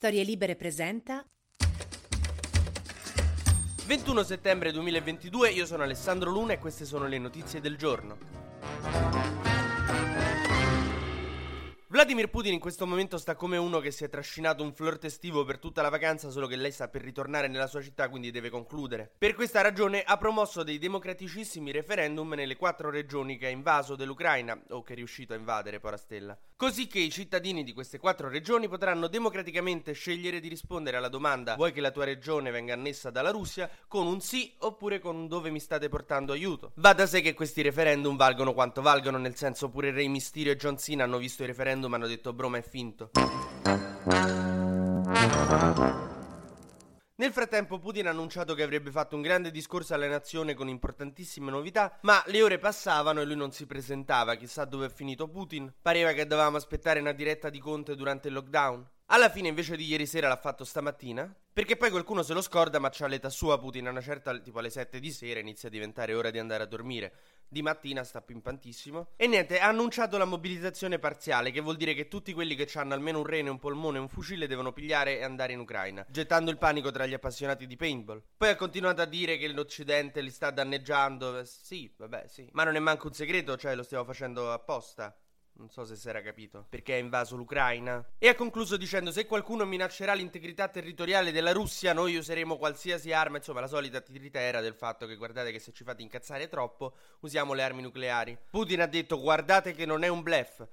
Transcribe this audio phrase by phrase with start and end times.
[0.00, 1.22] Storie Libere presenta
[3.84, 8.49] 21 settembre 2022, io sono Alessandro Luna e queste sono le notizie del giorno.
[12.00, 15.44] Vladimir Putin in questo momento sta come uno che si è trascinato un flirt estivo
[15.44, 18.48] per tutta la vacanza, solo che lei sta per ritornare nella sua città, quindi deve
[18.48, 19.12] concludere.
[19.18, 24.58] Per questa ragione ha promosso dei democraticissimi referendum nelle quattro regioni che ha invaso dell'Ucraina,
[24.70, 26.38] o che è riuscito a invadere, Porastella.
[26.56, 31.54] Così che i cittadini di queste quattro regioni potranno democraticamente scegliere di rispondere alla domanda
[31.54, 35.26] vuoi che la tua regione venga annessa dalla Russia con un sì oppure con un
[35.26, 36.72] dove mi state portando aiuto.
[36.74, 40.56] Va da sé che questi referendum valgono quanto valgono, nel senso pure Rey Mysterio e
[40.56, 43.10] John Cena hanno visto i referendum referendum hanno detto Broma è finto.
[47.16, 51.50] Nel frattempo Putin ha annunciato che avrebbe fatto un grande discorso alla nazione con importantissime
[51.50, 55.70] novità, ma le ore passavano e lui non si presentava, chissà dove è finito Putin.
[55.82, 58.88] Pareva che dovevamo aspettare una diretta di Conte durante il lockdown.
[59.12, 62.78] Alla fine invece di ieri sera l'ha fatto stamattina, perché poi qualcuno se lo scorda
[62.78, 65.72] ma c'ha l'età sua Putin a una certa, tipo alle 7 di sera inizia a
[65.72, 67.12] diventare ora di andare a dormire
[67.50, 69.08] di mattina sta pimpantissimo.
[69.16, 72.94] E niente, ha annunciato la mobilitazione parziale, che vuol dire che tutti quelli che hanno
[72.94, 76.50] almeno un rene, un polmone e un fucile devono pigliare e andare in Ucraina, gettando
[76.50, 78.22] il panico tra gli appassionati di paintball.
[78.36, 81.44] Poi ha continuato a dire che l'Occidente li sta danneggiando.
[81.44, 82.48] Sì, vabbè, sì.
[82.52, 85.14] Ma non è manco un segreto, cioè lo stiamo facendo apposta.
[85.60, 86.64] Non so se si era capito.
[86.70, 88.02] Perché ha invaso l'Ucraina.
[88.16, 93.36] E ha concluso dicendo: Se qualcuno minaccerà l'integrità territoriale della Russia, noi useremo qualsiasi arma.
[93.36, 97.52] Insomma, la solita tiritera del fatto che guardate che se ci fate incazzare troppo, usiamo
[97.52, 98.38] le armi nucleari.
[98.48, 100.66] Putin ha detto: Guardate che non è un blef.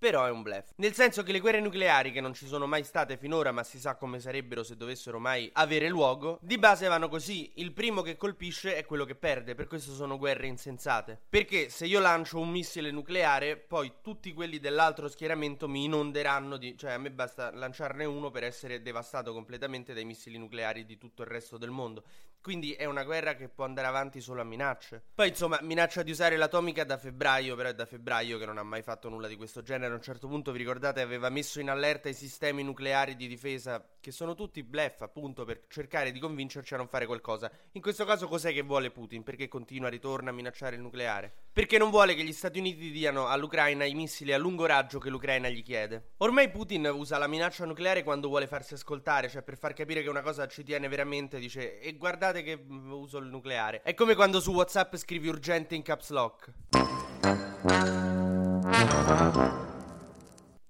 [0.00, 0.72] Però è un blef.
[0.76, 3.78] Nel senso che le guerre nucleari, che non ci sono mai state finora, ma si
[3.78, 7.52] sa come sarebbero se dovessero mai avere luogo, di base vanno così.
[7.56, 11.20] Il primo che colpisce è quello che perde, per questo sono guerre insensate.
[11.28, 16.78] Perché se io lancio un missile nucleare, poi tutti quelli dell'altro schieramento mi inonderanno di...
[16.78, 21.20] Cioè a me basta lanciarne uno per essere devastato completamente dai missili nucleari di tutto
[21.20, 22.04] il resto del mondo.
[22.42, 25.02] Quindi è una guerra che può andare avanti solo a minacce.
[25.14, 28.62] Poi insomma, minaccia di usare l'atomica da febbraio, però è da febbraio che non ha
[28.62, 31.70] mai fatto nulla di questo genere a un certo punto, vi ricordate, aveva messo in
[31.70, 36.74] allerta i sistemi nucleari di difesa, che sono tutti blef, appunto, per cercare di convincerci
[36.74, 37.50] a non fare qualcosa.
[37.72, 39.22] In questo caso cos'è che vuole Putin?
[39.22, 41.32] Perché continua, ritorna a minacciare il nucleare?
[41.52, 45.10] Perché non vuole che gli Stati Uniti diano all'Ucraina i missili a lungo raggio che
[45.10, 46.12] l'Ucraina gli chiede.
[46.18, 50.08] Ormai Putin usa la minaccia nucleare quando vuole farsi ascoltare, cioè per far capire che
[50.08, 53.82] una cosa ci tiene veramente, dice e guardate che uso il nucleare.
[53.82, 56.52] È come quando su WhatsApp scrivi urgente in caps lock.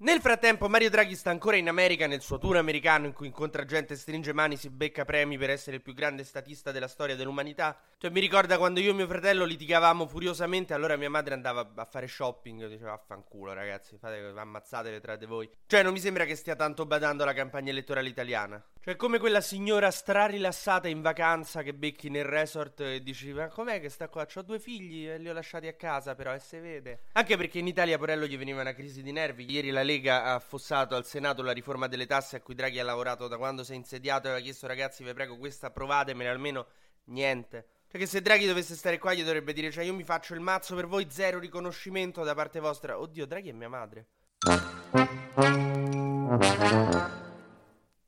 [0.03, 3.67] Nel frattempo Mario Draghi sta ancora in America nel suo tour americano in cui incontra
[3.67, 7.79] gente, stringe mani, si becca premi per essere il più grande statista della storia dell'umanità.
[7.99, 11.85] Cioè mi ricorda quando io e mio fratello litigavamo furiosamente, allora mia madre andava a
[11.85, 15.51] fare shopping diceva affanculo ragazzi, fate ammazzatevi tra di voi.
[15.67, 18.65] Cioè non mi sembra che stia tanto badando alla campagna elettorale italiana.
[18.83, 23.79] Cioè come quella signora strarilassata in vacanza che becchi nel resort e dici ma com'è
[23.79, 24.27] che sta qua?
[24.35, 27.03] Ho due figli e li ho lasciati a casa però e se vede.
[27.13, 29.45] Anche perché in Italia Porello gli veniva una crisi di nervi.
[29.53, 32.85] Ieri la Lega ha affossato al Senato la riforma delle tasse a cui Draghi ha
[32.85, 36.67] lavorato da quando si è insediato e aveva chiesto ragazzi vi prego questa approvatemene almeno
[37.09, 37.67] niente.
[37.87, 40.41] Cioè che se Draghi dovesse stare qua gli dovrebbe dire cioè io mi faccio il
[40.41, 42.99] mazzo per voi zero riconoscimento da parte vostra.
[42.99, 44.07] Oddio Draghi è mia madre.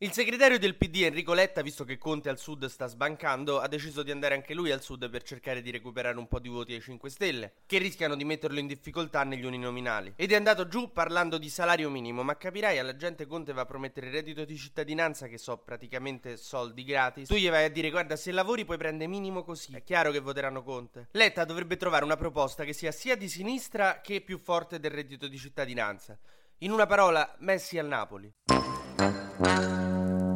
[0.03, 4.03] Il segretario del PD Enrico Letta, visto che Conte al sud sta sbancando, ha deciso
[4.03, 6.81] di andare anche lui al sud per cercare di recuperare un po' di voti ai
[6.81, 10.15] 5 Stelle, che rischiano di metterlo in difficoltà negli uninominali.
[10.17, 13.65] Ed è andato giù parlando di salario minimo, ma capirai, alla gente Conte va a
[13.65, 17.29] promettere reddito di cittadinanza, che so praticamente soldi gratis.
[17.29, 19.73] Tu gli vai a dire, guarda, se lavori puoi prendere minimo così.
[19.73, 21.11] È chiaro che voteranno Conte.
[21.13, 25.29] Letta dovrebbe trovare una proposta che sia sia di sinistra che più forte del reddito
[25.29, 26.19] di cittadinanza.
[26.59, 28.33] In una parola, Messi al Napoli.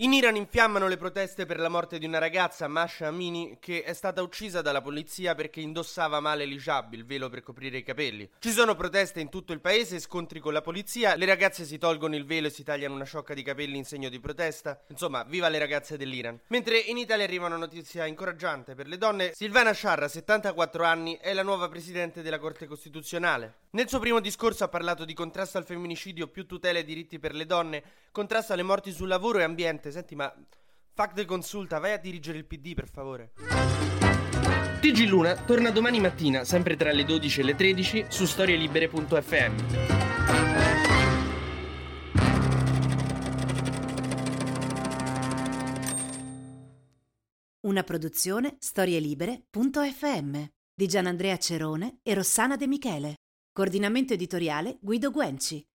[0.00, 3.94] In Iran infiammano le proteste per la morte di una ragazza, Masha Amini, che è
[3.94, 8.28] stata uccisa dalla polizia perché indossava male l'hijab, il velo per coprire i capelli.
[8.38, 12.14] Ci sono proteste in tutto il paese, scontri con la polizia, le ragazze si tolgono
[12.14, 14.78] il velo e si tagliano una sciocca di capelli in segno di protesta.
[14.88, 16.40] Insomma, viva le ragazze dell'Iran.
[16.48, 21.32] Mentre in Italia arriva una notizia incoraggiante per le donne, Silvana Sciarra, 74 anni, è
[21.32, 23.60] la nuova presidente della Corte Costituzionale.
[23.70, 27.34] Nel suo primo discorso ha parlato di contrasto al femminicidio, più tutele e diritti per
[27.34, 29.85] le donne, contrasto alle morti sul lavoro e ambiente.
[29.90, 30.32] Senti, ma
[30.92, 33.32] fac de consulta, vai a dirigere il PD, per favore.
[34.80, 40.04] TG Luna torna domani mattina, sempre tra le 12 e le 13, su storielibere.fm.
[47.66, 53.16] Una produzione storielibere.fm di Gianandrea Cerone e Rossana De Michele.
[53.52, 55.66] Coordinamento editoriale Guido Guenci.